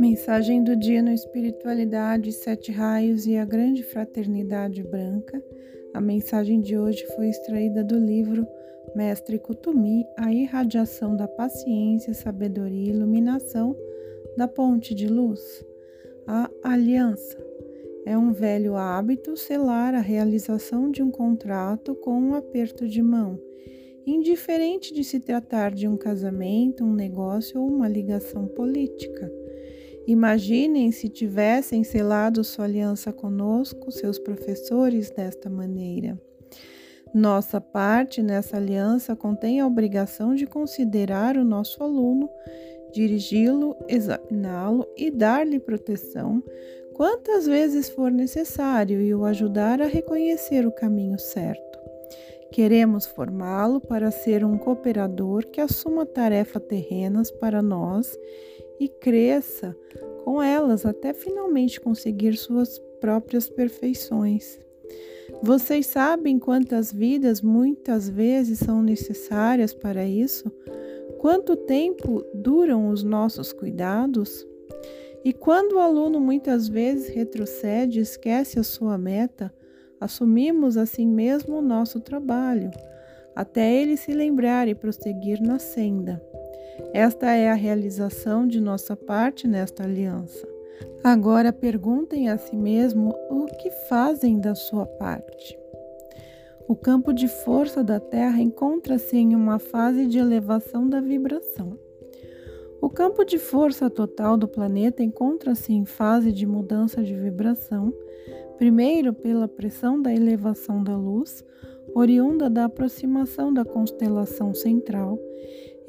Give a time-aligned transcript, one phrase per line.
[0.00, 5.44] Mensagem do dia no Espiritualidade, Sete Raios e a Grande Fraternidade Branca.
[5.92, 8.46] A mensagem de hoje foi extraída do livro
[8.96, 13.76] Mestre Kutumi, A Irradiação da Paciência, Sabedoria e Iluminação
[14.38, 15.62] da Ponte de Luz.
[16.26, 17.36] A Aliança
[18.06, 23.38] é um velho hábito selar a realização de um contrato com um aperto de mão
[24.06, 29.39] indiferente de se tratar de um casamento, um negócio ou uma ligação política.
[30.10, 36.20] Imaginem se tivessem selado sua aliança conosco, seus professores, desta maneira.
[37.14, 42.28] Nossa parte nessa aliança contém a obrigação de considerar o nosso aluno,
[42.92, 46.42] dirigi-lo, examiná-lo e dar-lhe proteção
[46.94, 51.78] quantas vezes for necessário e o ajudar a reconhecer o caminho certo.
[52.50, 58.12] Queremos formá-lo para ser um cooperador que assuma tarefas terrenas para nós
[58.80, 59.76] e cresça
[60.24, 64.58] com elas até finalmente conseguir suas próprias perfeições.
[65.42, 70.50] Vocês sabem quantas vidas muitas vezes são necessárias para isso?
[71.18, 74.46] Quanto tempo duram os nossos cuidados?
[75.22, 79.52] E quando o aluno muitas vezes retrocede e esquece a sua meta,
[80.00, 82.70] Assumimos assim mesmo o nosso trabalho,
[83.36, 86.24] até ele se lembrar e prosseguir na senda.
[86.92, 90.46] Esta é a realização de nossa parte nesta aliança.
[91.02, 95.58] Agora perguntem a si mesmo o que fazem da sua parte.
[96.68, 101.78] O campo de força da Terra encontra-se em uma fase de elevação da vibração.
[102.80, 107.92] O campo de força total do planeta encontra-se em fase de mudança de vibração
[108.60, 111.42] Primeiro, pela pressão da elevação da luz,
[111.94, 115.18] oriunda da aproximação da constelação central,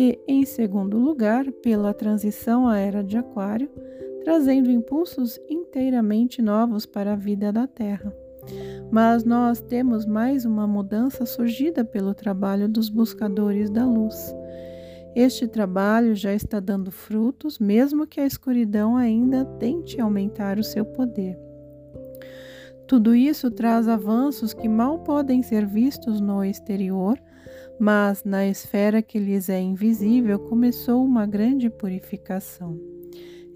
[0.00, 3.68] e, em segundo lugar, pela transição à era de Aquário,
[4.22, 8.14] trazendo impulsos inteiramente novos para a vida da Terra.
[8.92, 14.32] Mas nós temos mais uma mudança surgida pelo trabalho dos buscadores da luz.
[15.16, 20.84] Este trabalho já está dando frutos, mesmo que a escuridão ainda tente aumentar o seu
[20.84, 21.36] poder.
[22.86, 27.18] Tudo isso traz avanços que mal podem ser vistos no exterior,
[27.78, 32.78] mas na esfera que lhes é invisível começou uma grande purificação.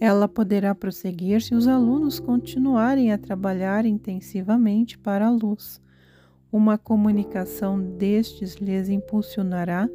[0.00, 5.80] Ela poderá prosseguir se os alunos continuarem a trabalhar intensivamente para a luz.
[6.50, 9.88] Uma comunicação destes lhes impulsionará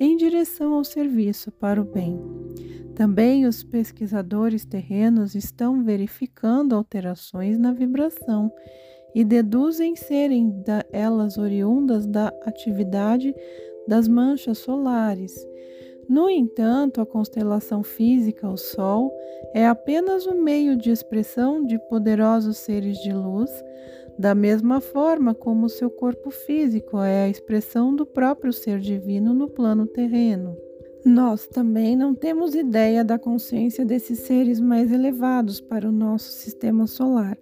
[0.00, 2.18] em direção ao serviço para o bem.
[2.94, 8.50] Também os pesquisadores terrenos estão verificando alterações na vibração
[9.14, 13.34] e deduzem serem da, elas oriundas da atividade
[13.86, 15.34] das manchas solares.
[16.08, 19.12] No entanto, a constelação física, o Sol,
[19.54, 23.50] é apenas um meio de expressão de poderosos seres de luz,
[24.18, 29.48] da mesma forma como seu corpo físico é a expressão do próprio ser divino no
[29.48, 30.56] plano terreno.
[31.04, 36.86] Nós também não temos ideia da consciência desses seres mais elevados para o nosso sistema
[36.86, 37.36] solar,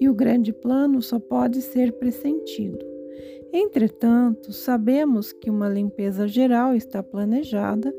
[0.00, 2.78] e o grande plano só pode ser pressentido.
[3.52, 7.94] Entretanto, sabemos que uma limpeza geral está planejada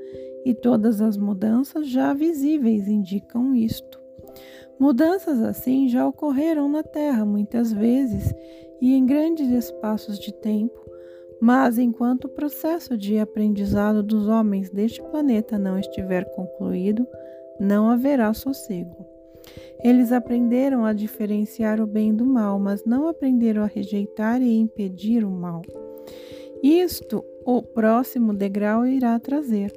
[0.46, 4.00] e todas as mudanças já visíveis indicam isto.
[4.80, 8.34] Mudanças assim já ocorreram na Terra muitas vezes
[8.80, 10.80] e em grandes espaços de tempo,
[11.42, 17.08] mas enquanto o processo de aprendizado dos homens deste planeta não estiver concluído,
[17.60, 19.09] não haverá sossego.
[19.84, 25.23] Eles aprenderam a diferenciar o bem do mal, mas não aprenderam a rejeitar e impedir
[25.23, 25.62] o mal.
[26.62, 29.72] Isto o próximo degrau irá trazer.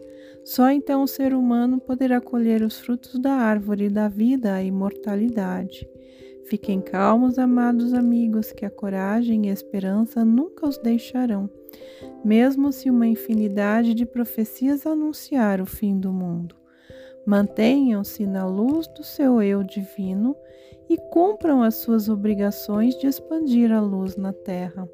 [0.44, 5.88] Só então o ser humano poderá colher os frutos da árvore da vida, a imortalidade.
[6.46, 11.48] Fiquem calmos, amados amigos, que a coragem e a esperança nunca os deixarão,
[12.24, 16.61] mesmo se uma infinidade de profecias anunciar o fim do mundo.
[17.24, 20.36] Mantenham-se na luz do seu eu divino
[20.89, 24.89] e cumpram as suas obrigações de expandir a luz na terra,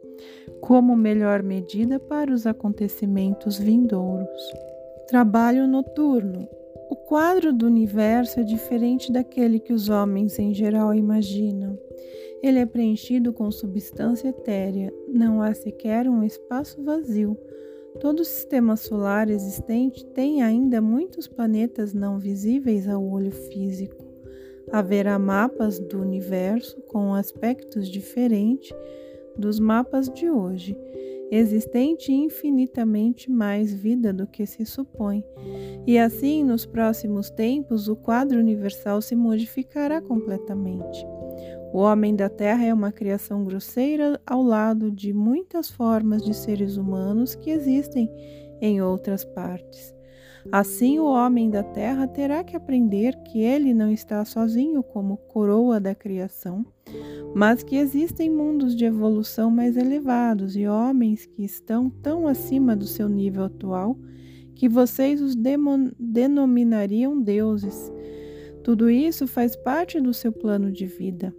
[0.61, 4.43] como melhor medida para os acontecimentos vindouros.
[5.09, 6.47] Trabalho noturno.
[6.91, 11.79] O quadro do universo é diferente daquele que os homens em geral imaginam.
[12.43, 17.37] Ele é preenchido com substância etérea, não há sequer um espaço vazio.
[18.00, 24.06] Todo o sistema solar existente tem ainda muitos planetas não visíveis ao olho físico.
[24.71, 28.73] Haverá mapas do universo com aspectos diferentes
[29.37, 30.77] dos mapas de hoje,
[31.31, 35.25] existente infinitamente mais vida do que se supõe.
[35.87, 41.06] E assim, nos próximos tempos, o quadro universal se modificará completamente.
[41.73, 46.76] O homem da Terra é uma criação grosseira ao lado de muitas formas de seres
[46.76, 48.11] humanos que existem
[48.61, 49.94] em outras partes.
[50.50, 55.79] Assim, o homem da terra terá que aprender que ele não está sozinho como coroa
[55.79, 56.65] da criação,
[57.35, 62.87] mas que existem mundos de evolução mais elevados e homens que estão tão acima do
[62.87, 63.99] seu nível atual
[64.55, 65.37] que vocês os
[65.99, 67.93] denominariam deuses.
[68.64, 71.35] Tudo isso faz parte do seu plano de vida.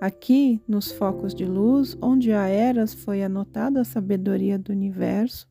[0.00, 5.46] Aqui, nos focos de luz, onde há eras foi anotada a sabedoria do universo,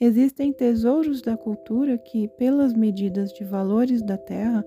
[0.00, 4.64] Existem tesouros da cultura que, pelas medidas de valores da terra,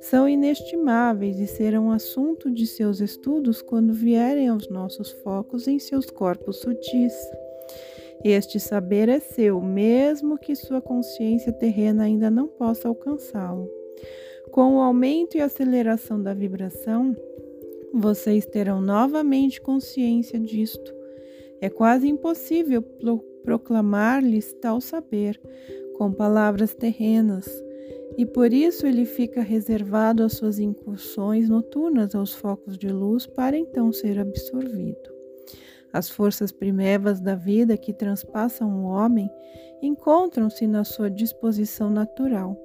[0.00, 6.10] são inestimáveis e serão assunto de seus estudos quando vierem aos nossos focos em seus
[6.10, 7.12] corpos sutis.
[8.24, 13.68] Este saber é seu, mesmo que sua consciência terrena ainda não possa alcançá-lo.
[14.50, 17.14] Com o aumento e aceleração da vibração,
[17.92, 20.94] vocês terão novamente consciência disto.
[21.60, 22.82] É quase impossível
[23.42, 25.40] proclamar-lhes tal saber
[25.96, 27.46] com palavras terrenas,
[28.16, 33.56] e por isso ele fica reservado às suas incursões noturnas aos focos de luz para
[33.56, 35.10] então ser absorvido.
[35.92, 39.28] As forças primevas da vida que transpassam o homem
[39.82, 42.56] encontram-se na sua disposição natural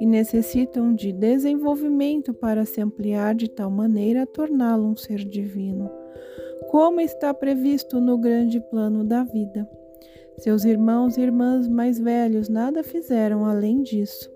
[0.00, 5.90] e necessitam de desenvolvimento para se ampliar de tal maneira a torná-lo um ser divino,
[6.68, 9.68] como está previsto no grande plano da vida.
[10.38, 14.30] Seus irmãos e irmãs mais velhos nada fizeram além disso,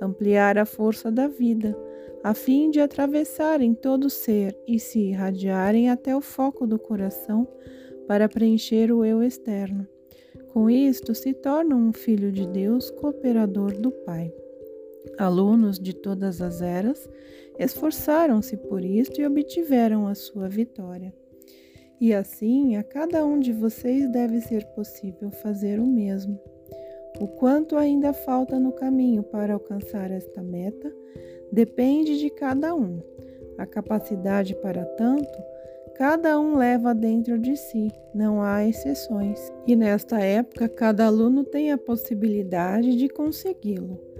[0.00, 1.76] ampliar a força da vida,
[2.24, 7.46] a fim de atravessarem todo o ser e se irradiarem até o foco do coração
[8.06, 9.86] para preencher o eu externo.
[10.52, 14.32] Com isto, se tornam um filho de Deus, cooperador do Pai.
[15.18, 17.08] Alunos de todas as eras
[17.58, 21.12] esforçaram-se por isto e obtiveram a sua vitória.
[22.00, 26.40] E assim, a cada um de vocês deve ser possível fazer o mesmo.
[27.20, 30.92] O quanto ainda falta no caminho para alcançar esta meta
[31.52, 33.00] depende de cada um.
[33.58, 35.38] A capacidade para tanto,
[35.94, 39.38] cada um leva dentro de si, não há exceções.
[39.66, 44.11] E nesta época, cada aluno tem a possibilidade de consegui-lo.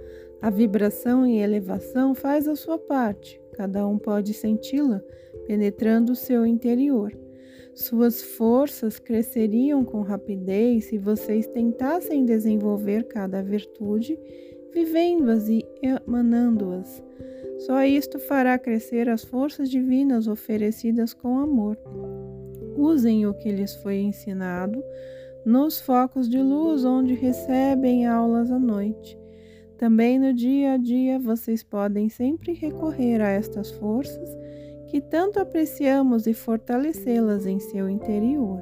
[0.43, 5.01] A vibração e elevação faz a sua parte, cada um pode senti-la
[5.47, 7.17] penetrando o seu interior.
[7.73, 14.19] Suas forças cresceriam com rapidez se vocês tentassem desenvolver cada virtude,
[14.73, 17.01] vivendo-as e emanando-as.
[17.59, 21.77] Só isto fará crescer as forças divinas oferecidas com amor.
[22.75, 24.83] Usem o que lhes foi ensinado
[25.45, 29.22] nos focos de luz onde recebem aulas à noite.
[29.83, 34.29] Também no dia a dia vocês podem sempre recorrer a estas forças
[34.87, 38.61] que tanto apreciamos e fortalecê-las em seu interior.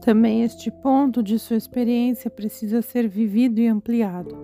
[0.00, 4.36] Também este ponto de sua experiência precisa ser vivido e ampliado,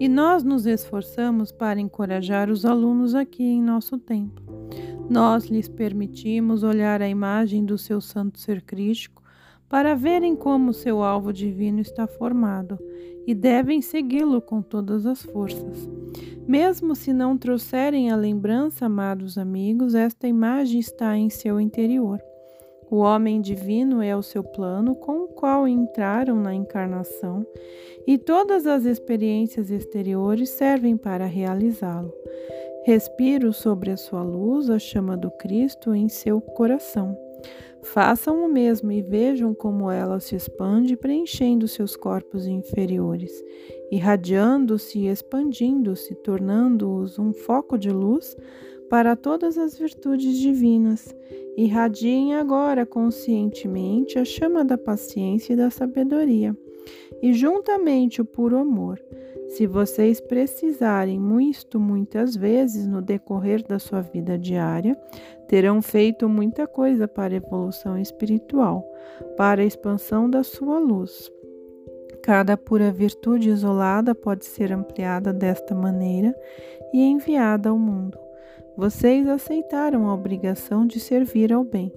[0.00, 4.42] e nós nos esforçamos para encorajar os alunos aqui em nosso tempo.
[5.08, 9.22] Nós lhes permitimos olhar a imagem do seu santo ser crítico
[9.68, 12.78] para verem como seu alvo divino está formado
[13.26, 15.88] e devem segui-lo com todas as forças.
[16.46, 22.18] Mesmo se não trouxerem a lembrança, amados amigos, esta imagem está em seu interior.
[22.90, 27.46] O homem divino é o seu plano com o qual entraram na encarnação,
[28.06, 32.10] e todas as experiências exteriores servem para realizá-lo.
[32.84, 37.27] Respiro sobre a sua luz a chama do Cristo em seu coração.
[37.82, 43.32] Façam o mesmo e vejam como ela se expande, preenchendo seus corpos inferiores,
[43.90, 48.36] irradiando-se e expandindo-se, tornando-os um foco de luz
[48.90, 51.14] para todas as virtudes divinas.
[51.56, 56.56] Irradiem agora conscientemente a chama da paciência e da sabedoria,
[57.22, 59.00] e juntamente o puro amor.
[59.48, 64.94] Se vocês precisarem muito, muitas vezes no decorrer da sua vida diária,
[65.48, 68.86] terão feito muita coisa para a evolução espiritual,
[69.36, 71.32] para a expansão da sua luz.
[72.22, 76.34] Cada pura virtude isolada pode ser ampliada desta maneira
[76.92, 78.18] e enviada ao mundo.
[78.76, 81.92] Vocês aceitaram a obrigação de servir ao bem.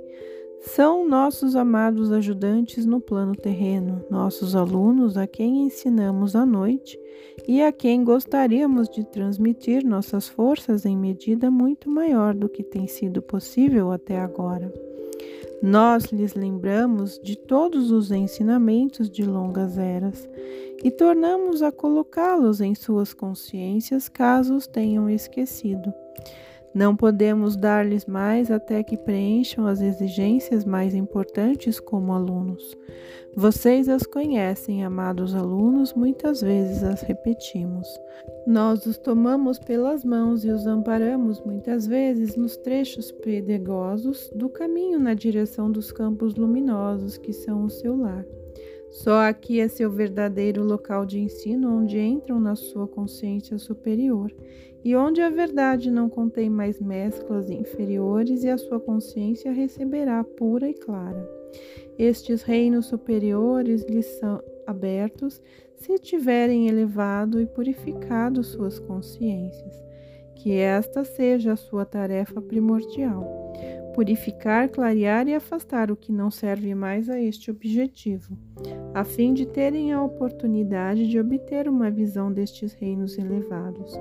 [0.61, 6.99] São nossos amados ajudantes no plano terreno, nossos alunos a quem ensinamos à noite
[7.47, 12.87] e a quem gostaríamos de transmitir nossas forças em medida muito maior do que tem
[12.87, 14.71] sido possível até agora.
[15.63, 20.29] Nós lhes lembramos de todos os ensinamentos de longas eras
[20.83, 25.91] e tornamos a colocá-los em suas consciências caso os tenham esquecido.
[26.73, 32.77] Não podemos dar-lhes mais até que preencham as exigências mais importantes como alunos.
[33.35, 37.87] Vocês as conhecem, amados alunos, muitas vezes as repetimos.
[38.47, 44.99] Nós os tomamos pelas mãos e os amparamos muitas vezes nos trechos pedregosos do caminho
[44.99, 48.25] na direção dos campos luminosos que são o seu lar.
[48.91, 54.29] Só aqui é seu verdadeiro local de ensino, onde entram na sua consciência superior
[54.83, 60.69] e onde a verdade não contém mais mesclas inferiores e a sua consciência receberá pura
[60.69, 61.29] e clara.
[61.97, 65.41] Estes reinos superiores lhes são abertos
[65.75, 69.75] se tiverem elevado e purificado suas consciências.
[70.35, 73.41] Que esta seja a sua tarefa primordial
[73.93, 78.37] purificar, clarear e afastar o que não serve mais a este objetivo,
[78.93, 83.93] a fim de terem a oportunidade de obter uma visão destes reinos elevados.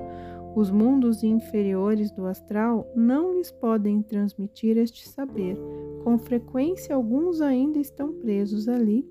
[0.55, 5.57] Os mundos inferiores do astral não lhes podem transmitir este saber.
[6.03, 9.07] Com frequência, alguns ainda estão presos ali,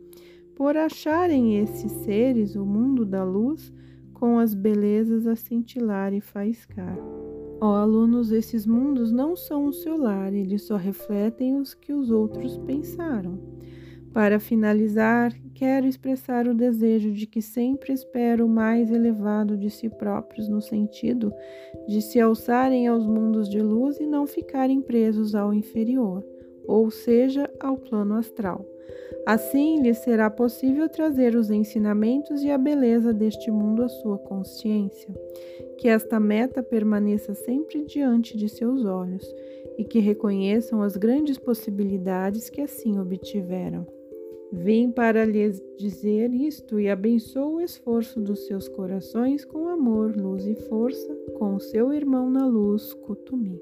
[0.54, 3.72] por acharem esses seres o mundo da luz
[4.12, 6.98] com as belezas a cintilar e faiscar.
[7.58, 12.10] Ó alunos, esses mundos não são o seu lar, eles só refletem os que os
[12.10, 13.38] outros pensaram.
[14.12, 19.88] Para finalizar, quero expressar o desejo de que sempre espero o mais elevado de si
[19.88, 21.32] próprios, no sentido
[21.86, 26.24] de se alçarem aos mundos de luz e não ficarem presos ao inferior,
[26.66, 28.66] ou seja, ao plano astral.
[29.24, 35.14] Assim lhes será possível trazer os ensinamentos e a beleza deste mundo à sua consciência.
[35.78, 39.24] Que esta meta permaneça sempre diante de seus olhos
[39.78, 43.99] e que reconheçam as grandes possibilidades que assim obtiveram.
[44.52, 50.46] Vim para lhes dizer isto e abençoo o esforço dos seus corações com amor, luz
[50.46, 53.60] e força, com seu irmão na luz, Kutumi.